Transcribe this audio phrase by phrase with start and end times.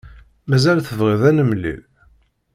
[0.49, 1.81] Mazal tebɣiḍ ad nemlil?